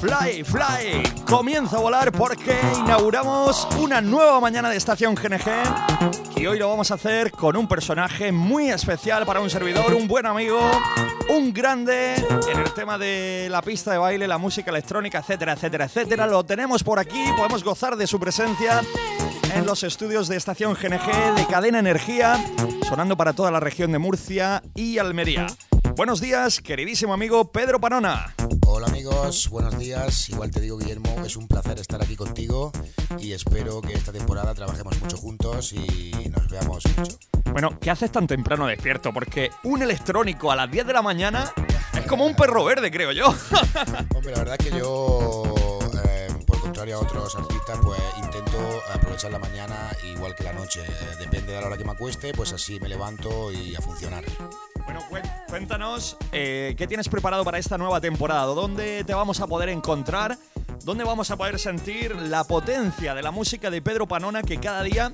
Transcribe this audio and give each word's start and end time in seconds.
Fly, 0.00 0.44
fly, 0.44 1.02
comienza 1.26 1.76
a 1.76 1.80
volar 1.80 2.12
porque 2.12 2.56
inauguramos 2.78 3.66
una 3.80 4.00
nueva 4.00 4.38
mañana 4.38 4.70
de 4.70 4.76
estación 4.76 5.16
GNG 5.16 5.50
y 6.36 6.46
hoy 6.46 6.56
lo 6.56 6.68
vamos 6.68 6.92
a 6.92 6.94
hacer 6.94 7.32
con 7.32 7.56
un 7.56 7.66
personaje 7.66 8.30
muy 8.30 8.70
especial 8.70 9.26
para 9.26 9.40
un 9.40 9.50
servidor, 9.50 9.92
un 9.94 10.06
buen 10.06 10.24
amigo, 10.26 10.60
un 11.30 11.52
grande 11.52 12.14
en 12.14 12.58
el 12.60 12.72
tema 12.74 12.96
de 12.96 13.48
la 13.50 13.60
pista 13.60 13.90
de 13.90 13.98
baile, 13.98 14.28
la 14.28 14.38
música 14.38 14.70
electrónica, 14.70 15.18
etcétera, 15.18 15.54
etcétera, 15.54 15.86
etcétera. 15.86 16.26
Lo 16.28 16.44
tenemos 16.44 16.84
por 16.84 17.00
aquí, 17.00 17.24
podemos 17.36 17.64
gozar 17.64 17.96
de 17.96 18.06
su 18.06 18.20
presencia 18.20 18.82
en 19.52 19.66
los 19.66 19.82
estudios 19.82 20.28
de 20.28 20.36
estación 20.36 20.74
GNG 20.74 21.34
de 21.34 21.46
Cadena 21.50 21.80
Energía, 21.80 22.38
sonando 22.88 23.16
para 23.16 23.32
toda 23.32 23.50
la 23.50 23.58
región 23.58 23.90
de 23.90 23.98
Murcia 23.98 24.62
y 24.76 24.98
Almería. 24.98 25.48
Buenos 25.98 26.20
días, 26.20 26.60
queridísimo 26.60 27.12
amigo 27.12 27.50
Pedro 27.50 27.80
Panona. 27.80 28.32
Hola 28.68 28.86
amigos, 28.86 29.48
buenos 29.50 29.76
días. 29.80 30.28
Igual 30.28 30.52
te 30.52 30.60
digo 30.60 30.78
Guillermo, 30.78 31.12
es 31.26 31.34
un 31.34 31.48
placer 31.48 31.80
estar 31.80 32.00
aquí 32.00 32.14
contigo 32.14 32.70
y 33.18 33.32
espero 33.32 33.80
que 33.80 33.94
esta 33.94 34.12
temporada 34.12 34.54
trabajemos 34.54 34.96
mucho 35.00 35.16
juntos 35.16 35.72
y 35.72 36.12
nos 36.30 36.48
veamos 36.48 36.84
mucho. 36.96 37.18
Bueno, 37.50 37.76
¿qué 37.80 37.90
haces 37.90 38.12
tan 38.12 38.28
temprano 38.28 38.68
despierto? 38.68 39.12
Porque 39.12 39.50
un 39.64 39.82
electrónico 39.82 40.52
a 40.52 40.54
las 40.54 40.70
10 40.70 40.86
de 40.86 40.92
la 40.92 41.02
mañana 41.02 41.52
es 41.92 42.06
como 42.06 42.26
un 42.26 42.36
perro 42.36 42.62
verde, 42.62 42.92
creo 42.92 43.10
yo. 43.10 43.34
Hombre, 44.14 44.30
la 44.30 44.38
verdad 44.38 44.56
es 44.56 44.70
que 44.70 44.78
yo, 44.78 45.42
eh, 46.04 46.28
por 46.46 46.60
contrario 46.60 46.98
a 46.98 47.00
otros 47.00 47.34
artistas, 47.34 47.76
pues 47.82 48.00
intento 48.22 48.56
aprovechar 48.94 49.32
la 49.32 49.40
mañana 49.40 49.90
igual 50.04 50.36
que 50.36 50.44
la 50.44 50.52
noche. 50.52 50.80
Eh, 50.80 51.16
depende 51.18 51.54
de 51.54 51.60
la 51.60 51.66
hora 51.66 51.76
que 51.76 51.84
me 51.84 51.90
acueste, 51.90 52.32
pues 52.34 52.52
así 52.52 52.78
me 52.78 52.88
levanto 52.88 53.50
y 53.50 53.74
a 53.74 53.80
funcionar. 53.80 54.22
Bueno, 54.88 55.00
cuéntanos 55.50 56.16
eh, 56.32 56.74
qué 56.78 56.86
tienes 56.86 57.10
preparado 57.10 57.44
para 57.44 57.58
esta 57.58 57.76
nueva 57.76 58.00
temporada. 58.00 58.46
¿Dónde 58.46 59.04
te 59.04 59.12
vamos 59.12 59.38
a 59.42 59.46
poder 59.46 59.68
encontrar? 59.68 60.38
¿Dónde 60.82 61.04
vamos 61.04 61.30
a 61.30 61.36
poder 61.36 61.58
sentir 61.58 62.16
la 62.16 62.44
potencia 62.44 63.14
de 63.14 63.20
la 63.20 63.30
música 63.30 63.70
de 63.70 63.82
Pedro 63.82 64.08
Panona 64.08 64.40
que 64.40 64.58
cada 64.58 64.82
día 64.82 65.12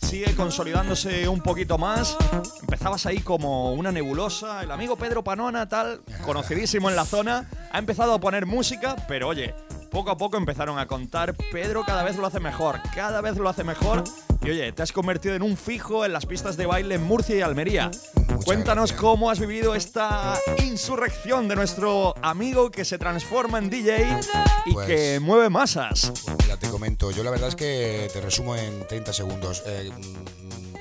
sigue 0.00 0.32
consolidándose 0.36 1.26
un 1.26 1.40
poquito 1.40 1.76
más? 1.76 2.16
Empezabas 2.60 3.04
ahí 3.06 3.18
como 3.18 3.72
una 3.72 3.90
nebulosa. 3.90 4.62
El 4.62 4.70
amigo 4.70 4.94
Pedro 4.94 5.24
Panona, 5.24 5.68
tal, 5.68 6.02
conocidísimo 6.24 6.88
en 6.88 6.94
la 6.94 7.04
zona, 7.04 7.50
ha 7.72 7.78
empezado 7.80 8.14
a 8.14 8.20
poner 8.20 8.46
música, 8.46 8.94
pero 9.08 9.26
oye, 9.26 9.56
poco 9.90 10.12
a 10.12 10.16
poco 10.16 10.36
empezaron 10.36 10.78
a 10.78 10.86
contar, 10.86 11.34
Pedro 11.50 11.82
cada 11.84 12.04
vez 12.04 12.16
lo 12.16 12.28
hace 12.28 12.38
mejor, 12.38 12.78
cada 12.94 13.20
vez 13.22 13.36
lo 13.38 13.48
hace 13.48 13.64
mejor. 13.64 14.04
Y 14.42 14.50
oye, 14.50 14.70
te 14.70 14.82
has 14.84 14.92
convertido 14.92 15.34
en 15.34 15.42
un 15.42 15.56
fijo 15.56 16.04
en 16.04 16.12
las 16.12 16.26
pistas 16.26 16.56
de 16.56 16.66
baile 16.66 16.94
en 16.94 17.02
Murcia 17.02 17.34
y 17.34 17.40
Almería. 17.40 17.90
Cuéntanos 18.44 18.92
cómo 18.92 19.30
has 19.30 19.40
vivido 19.40 19.74
esta 19.74 20.34
insurrección 20.64 21.48
de 21.48 21.56
nuestro 21.56 22.14
amigo 22.22 22.70
que 22.70 22.84
se 22.84 22.98
transforma 22.98 23.58
en 23.58 23.70
DJ 23.70 24.18
y 24.66 24.72
pues 24.72 24.86
que 24.86 25.20
mueve 25.20 25.48
masas. 25.48 26.12
Pues 26.24 26.36
mira, 26.42 26.56
te 26.56 26.68
comento, 26.68 27.10
yo 27.10 27.22
la 27.22 27.30
verdad 27.30 27.48
es 27.48 27.56
que 27.56 28.08
te 28.12 28.20
resumo 28.20 28.56
en 28.56 28.86
30 28.86 29.12
segundos. 29.12 29.62
Eh, 29.66 29.90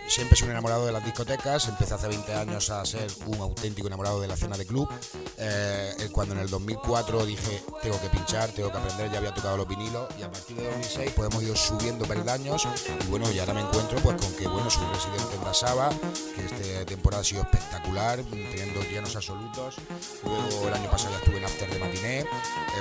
siempre 0.08 0.36
soy 0.36 0.46
un 0.46 0.52
enamorado 0.52 0.86
de 0.86 0.92
las 0.92 1.04
discotecas, 1.04 1.68
empecé 1.68 1.94
hace 1.94 2.08
20 2.08 2.34
años 2.34 2.70
a 2.70 2.86
ser 2.86 3.08
un 3.26 3.40
auténtico 3.40 3.88
enamorado 3.88 4.22
de 4.22 4.28
la 4.28 4.36
cena 4.36 4.58
de 4.58 4.66
club. 4.66 4.90
Eh, 5.38 6.10
cuando 6.12 6.34
en 6.34 6.42
el 6.42 6.50
2004 6.50 7.26
dije, 7.26 7.64
tengo 7.82 8.00
que 8.00 8.10
pinchar, 8.10 8.50
tengo 8.52 8.72
que 8.72 8.78
aprender, 8.78 9.12
ya 9.12 9.18
había 9.18 9.34
tocado 9.34 9.58
los 9.58 9.68
vinilos 9.68 10.08
y 10.20 10.24
a 10.24 10.32
partir 10.32 10.58
de 10.58 10.66
2006 10.66 11.12
pues 11.16 11.30
hemos 11.30 11.44
ido 11.44 11.56
subiendo 11.56 12.06
peldaños 12.06 12.68
y 13.04 13.08
bueno, 13.08 13.30
y 13.32 13.40
ahora 13.40 13.54
me 13.54 13.62
encuentro 13.62 14.00
pues 14.00 14.22
con 14.22 14.32
que 14.36 14.48
bueno, 14.48 14.70
soy 14.70 14.86
residente 14.88 15.36
en 15.36 15.44
Dasaba, 15.44 15.90
que 15.90 16.46
esta 16.46 16.86
temporada 16.86 17.22
ha 17.22 17.26
sido 17.26 17.42
espectacular, 17.42 18.20
teniendo 18.24 18.82
llenos 18.84 19.16
absolutos. 19.16 19.76
Luego 20.24 20.68
el 20.68 20.74
año 20.74 20.90
pasado 20.90 21.12
ya 21.12 21.18
estuve 21.18 21.38
en 21.38 21.46
After 21.46 21.70
de 21.70 21.80
Matiné. 21.80 22.20
Eh, 22.22 22.28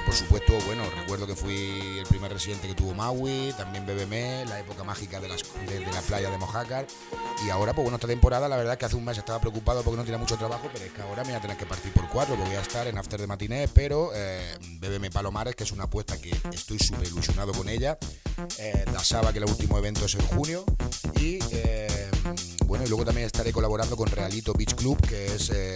por 0.05 0.15
supuesto, 0.15 0.53
bueno, 0.67 0.83
recuerdo 0.97 1.27
que 1.27 1.35
fui 1.35 1.99
el 1.99 2.07
primer 2.07 2.33
residente 2.33 2.69
que 2.69 2.75
tuvo 2.75 2.95
Maui, 2.95 3.53
también 3.57 3.87
BBM, 3.87 4.47
la 4.49 4.61
época 4.61 4.85
mágica 4.85 5.21
de, 5.21 5.29
las, 5.29 5.43
de, 5.67 5.81
la 5.81 6.01
playa 6.03 6.31
de 6.31 6.39
Mojácar. 6.39 6.87
Y 7.45 7.51
ahora, 7.51 7.73
pues 7.73 7.85
bueno, 7.85 7.97
esta 7.97 8.09
temporada, 8.09 8.49
la 8.49 8.57
verdad 8.57 8.79
que 8.79 8.85
hace 8.85 8.97
un 8.97 9.05
mes 9.05 9.19
estaba 9.19 9.41
preocupado 9.41 9.83
porque 9.83 9.97
no 9.97 10.05
tenía 10.05 10.19
mucho 10.19 10.37
trabajo, 10.37 10.69
pero 10.73 10.85
es 10.85 10.93
que 10.93 11.03
ahora 11.03 11.23
me 11.23 11.31
voy 11.31 11.39
a 11.39 11.41
tener 11.41 11.57
que 11.57 11.67
partir 11.67 11.93
por 11.93 12.09
cuatro, 12.09 12.35
porque 12.35 12.51
voy 12.51 12.59
a 12.59 12.63
estar 12.63 12.87
en 12.87 12.99
After 12.99 13.21
de 13.21 13.27
Matiné, 13.27 13.69
pero 13.69 14.11
eh, 14.15 14.57
BBM 14.81 15.11
Palomares, 15.11 15.55
que 15.55 15.65
es 15.65 15.73
una 15.73 15.85
apuesta 15.85 16.21
que 16.21 16.31
estoy 16.53 16.79
súper 16.79 17.07
ilusionado 17.07 17.53
con 17.53 17.69
ella. 17.69 17.99
Eh, 18.59 18.85
Dasaba, 18.93 19.33
que 19.33 19.39
el 19.39 19.45
último 19.45 19.79
evento 19.79 20.05
es 20.05 20.15
en 20.15 20.27
junio. 20.27 20.65
Y 21.17 21.39
eh, 21.53 21.84
bueno, 22.75 22.87
y 22.87 22.89
luego 22.89 23.05
también 23.05 23.27
estaré 23.27 23.53
colaborando 23.53 23.97
con 23.97 24.09
Realito 24.09 24.53
Beach 24.53 24.75
Club, 24.75 25.01
que 25.07 25.27
es 25.27 25.49
eh, 25.51 25.75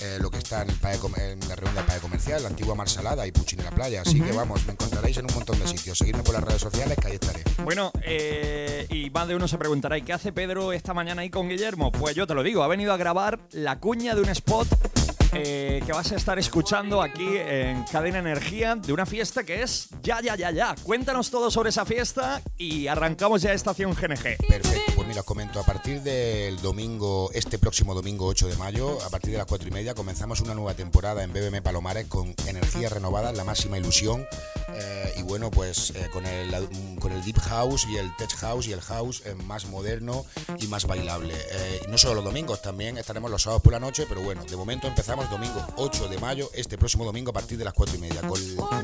eh, 0.00 0.18
lo 0.20 0.30
que 0.30 0.38
está 0.38 0.62
en, 0.62 0.70
en 0.70 1.48
la 1.48 1.56
reunión 1.56 1.74
del 1.74 1.84
PAE 1.84 1.98
Comercial, 1.98 2.40
la 2.40 2.48
antigua 2.48 2.76
Marsalada 2.76 3.26
y 3.26 3.32
Puchin 3.32 3.58
en 3.58 3.64
la 3.64 3.72
playa. 3.72 4.02
Así 4.02 4.20
que 4.20 4.30
vamos, 4.30 4.64
me 4.64 4.74
encontraréis 4.74 5.16
en 5.16 5.24
un 5.24 5.34
montón 5.34 5.58
de 5.58 5.66
sitios. 5.66 5.98
Seguidme 5.98 6.22
por 6.22 6.34
las 6.34 6.44
redes 6.44 6.62
sociales, 6.62 6.96
que 7.02 7.08
ahí 7.08 7.14
estaré. 7.14 7.42
Bueno, 7.64 7.90
eh, 8.00 8.86
y 8.90 9.10
más 9.10 9.26
de 9.26 9.34
uno 9.34 9.48
se 9.48 9.58
preguntará, 9.58 9.98
¿y 9.98 10.02
qué 10.02 10.12
hace 10.12 10.32
Pedro 10.32 10.72
esta 10.72 10.94
mañana 10.94 11.22
ahí 11.22 11.30
con 11.30 11.48
Guillermo? 11.48 11.90
Pues 11.90 12.14
yo 12.14 12.28
te 12.28 12.34
lo 12.34 12.44
digo, 12.44 12.62
ha 12.62 12.68
venido 12.68 12.92
a 12.92 12.96
grabar 12.96 13.40
la 13.50 13.80
cuña 13.80 14.14
de 14.14 14.20
un 14.20 14.28
spot 14.28 14.68
eh, 15.32 15.82
que 15.84 15.92
vas 15.92 16.12
a 16.12 16.16
estar 16.16 16.38
escuchando 16.38 17.02
aquí 17.02 17.36
en 17.36 17.84
Cadena 17.84 18.18
Energía 18.18 18.76
de 18.76 18.92
una 18.92 19.06
fiesta 19.06 19.44
que 19.44 19.62
es 19.62 19.88
Ya, 20.02 20.20
Ya, 20.20 20.36
Ya, 20.36 20.50
Ya. 20.50 20.74
Cuéntanos 20.82 21.30
todo 21.30 21.50
sobre 21.50 21.70
esa 21.70 21.84
fiesta 21.84 22.42
y 22.56 22.86
arrancamos 22.86 23.42
ya 23.42 23.52
Estación 23.52 23.94
GNG. 23.94 24.36
Perfecto, 24.48 24.92
pues 24.94 25.08
mira, 25.08 25.20
os 25.20 25.26
comento, 25.26 25.60
a 25.60 25.64
partir 25.64 26.02
del 26.02 26.60
domingo, 26.60 27.30
este 27.32 27.58
próximo 27.58 27.94
domingo 27.94 28.26
8 28.26 28.48
de 28.48 28.56
mayo, 28.56 28.98
a 29.04 29.10
partir 29.10 29.32
de 29.32 29.38
las 29.38 29.46
4 29.46 29.68
y 29.68 29.70
media, 29.70 29.94
comenzamos 29.94 30.40
una 30.40 30.54
nueva 30.54 30.74
temporada 30.74 31.22
en 31.22 31.32
BBM 31.32 31.62
Palomares 31.62 32.06
con 32.06 32.34
energía 32.46 32.88
renovada, 32.88 33.32
la 33.32 33.44
máxima 33.44 33.78
ilusión. 33.78 34.26
Eh, 34.74 35.14
y 35.16 35.22
bueno, 35.22 35.50
pues 35.50 35.90
eh, 35.96 36.08
con, 36.12 36.26
el, 36.26 36.52
con 37.00 37.12
el 37.12 37.24
Deep 37.24 37.38
House 37.40 37.86
y 37.88 37.96
el 37.96 38.14
Tech 38.16 38.34
House 38.36 38.66
y 38.68 38.72
el 38.72 38.80
House 38.80 39.22
más 39.44 39.66
moderno 39.66 40.26
y 40.58 40.66
más 40.66 40.86
bailable. 40.86 41.34
no 41.88 41.96
solo 41.96 42.16
los 42.16 42.24
domingos, 42.24 42.60
también 42.60 42.98
estaremos 42.98 43.30
los 43.30 43.42
sábados 43.42 43.62
por 43.62 43.72
la 43.72 43.80
noche, 43.80 44.04
pero 44.08 44.20
bueno, 44.20 44.44
de 44.44 44.56
momento 44.56 44.86
empezamos 44.86 45.15
domingo 45.24 45.66
8 45.76 46.08
de 46.08 46.18
mayo, 46.18 46.50
este 46.54 46.76
próximo 46.76 47.04
domingo 47.04 47.30
a 47.30 47.34
partir 47.34 47.56
de 47.58 47.64
las 47.64 47.74
4 47.74 47.96
y 47.96 47.98
media, 47.98 48.20
con 48.22 48.38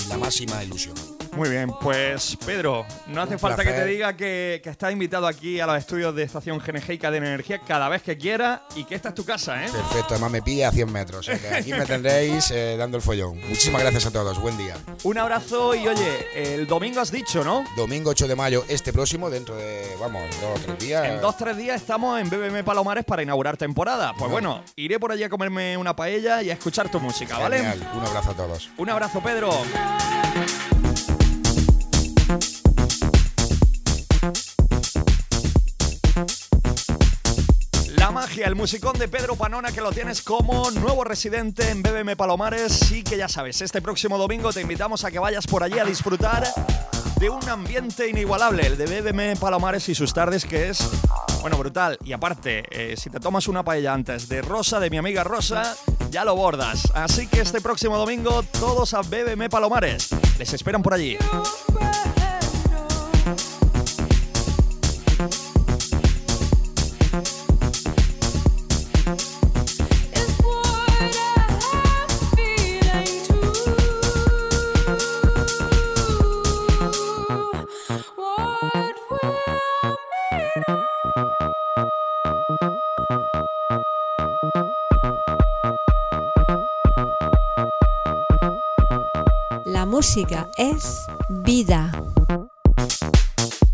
la 0.09 0.17
máxima 0.17 0.65
ilusión. 0.65 0.95
Muy 1.35 1.49
bien, 1.49 1.73
pues 1.81 2.37
Pedro, 2.45 2.85
no 3.07 3.23
hace 3.23 3.39
falta 3.39 3.65
que 3.65 3.73
te 3.73 3.87
diga 3.87 4.15
que, 4.15 4.61
que 4.63 4.69
estás 4.69 4.93
invitado 4.93 5.27
aquí 5.27 5.61
a 5.61 5.67
los 5.67 5.79
estudios 5.79 6.15
de 6.15 6.25
Estación 6.25 6.59
GNG 6.59 6.93
y 6.93 6.99
Cadena 6.99 7.27
Energía 7.27 7.59
cada 7.67 7.89
vez 7.89 8.03
que 8.03 8.19
quiera 8.19 8.65
y 8.77 8.85
que 8.85 8.95
esta 8.95 9.09
es 9.09 9.15
tu 9.15 9.25
casa, 9.25 9.65
¿eh? 9.65 9.69
Perfecto, 9.71 10.09
además 10.11 10.31
me 10.31 10.43
pilla 10.43 10.69
a 10.69 10.73
100 10.73 10.93
metros, 10.93 11.29
aquí 11.29 11.73
me 11.73 11.87
tendréis 11.87 12.51
eh, 12.51 12.77
dando 12.77 12.99
el 12.99 13.03
follón. 13.03 13.39
Muchísimas 13.49 13.81
gracias 13.81 14.05
a 14.07 14.11
todos, 14.11 14.39
buen 14.41 14.59
día. 14.59 14.77
Un 15.05 15.17
abrazo 15.17 15.75
y 15.75 15.89
oye, 15.89 16.27
el 16.35 16.67
domingo 16.67 17.01
has 17.01 17.11
dicho, 17.11 17.43
¿no? 17.43 17.65
Domingo 17.77 18.11
8 18.11 18.29
de 18.29 18.37
mayo, 18.37 18.65
este 18.69 18.93
próximo, 18.93 19.31
dentro 19.31 19.57
de, 19.57 19.87
vamos, 19.99 20.23
dos 20.41 20.61
o 20.61 20.63
tres 20.63 20.79
días. 20.79 21.07
En 21.07 21.21
dos 21.23 21.35
o 21.35 21.39
tres 21.39 21.57
días 21.57 21.81
estamos 21.81 22.21
en 22.21 22.29
BBM 22.29 22.63
Palomares 22.63 23.07
para 23.07 23.23
inaugurar 23.23 23.57
temporada. 23.57 24.13
Pues 24.19 24.31
bueno, 24.31 24.63
iré 24.77 25.01
por 25.01 25.13
allí 25.13 25.25
a 25.25 25.31
comerme 25.31 25.79
una 25.79 25.97
paella 25.97 26.43
y 26.43 26.51
a 26.51 26.53
escuchar 26.53 26.91
tu 26.91 27.01
música, 27.01 27.39
¿vale? 27.39 27.61
Un 27.95 28.05
abrazo 28.05 28.33
a 28.33 28.35
todos. 28.35 28.71
Un 28.77 28.91
abrazo, 28.91 29.23
Pedro. 29.23 29.51
Magia, 38.13 38.47
el 38.47 38.55
musicón 38.55 38.99
de 38.99 39.09
Pedro 39.09 39.37
Panona 39.37 39.73
que 39.73 39.81
lo 39.81 39.91
tienes 39.91 40.23
como 40.23 40.71
nuevo 40.71 41.03
residente 41.03 41.71
en 41.71 41.83
BBM 41.83 42.15
Palomares 42.17 42.93
y 42.93 43.03
que 43.03 43.17
ya 43.17 43.29
sabes, 43.29 43.63
este 43.63 43.81
próximo 43.81 44.19
domingo 44.19 44.53
te 44.53 44.61
invitamos 44.61 45.05
a 45.05 45.11
que 45.11 45.19
vayas 45.19 45.47
por 45.47 45.63
allí 45.63 45.79
a 45.79 45.85
disfrutar 45.85 46.47
de 47.19 47.31
un 47.31 47.49
ambiente 47.49 48.09
inigualable, 48.09 48.67
el 48.67 48.77
de 48.77 49.01
BBM 49.01 49.39
Palomares 49.39 49.89
y 49.89 49.95
sus 49.95 50.13
tardes 50.13 50.45
que 50.45 50.69
es 50.69 50.87
bueno, 51.41 51.59
brutal. 51.59 51.99
Y 52.05 52.13
aparte, 52.13 52.63
eh, 52.71 52.97
si 52.97 53.11
te 53.11 53.19
tomas 53.19 53.49
una 53.49 53.65
paella 53.65 53.93
antes 53.93 54.29
de 54.29 54.43
Rosa, 54.43 54.79
de 54.79 54.91
mi 54.91 54.97
amiga 54.97 55.25
Rosa, 55.25 55.77
ya 56.11 56.25
lo 56.25 56.37
bordas. 56.37 56.93
Así 56.95 57.27
que 57.27 57.41
este 57.41 57.61
próximo 57.61 57.99
domingo, 57.99 58.45
todos 58.45 58.95
a 58.95 59.01
BBM 59.01 59.49
Palomares. 59.49 60.11
Les 60.39 60.53
esperan 60.53 60.83
por 60.83 60.95
allí. 60.95 61.19
Música 90.03 90.49
es 90.59 90.99
vida. 91.45 91.93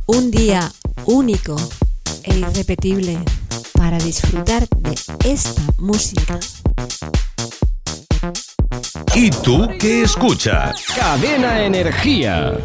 Un 0.04 0.30
día 0.30 0.70
único 1.06 1.56
e 2.22 2.36
irrepetible 2.36 3.18
para 3.72 3.96
disfrutar 3.96 4.68
de 4.68 4.94
esta 5.24 5.62
música. 5.78 6.38
¿Y 9.14 9.30
tú 9.30 9.68
qué 9.80 10.02
escuchas? 10.02 10.84
Cadena 10.94 11.64
Energía. 11.64 12.58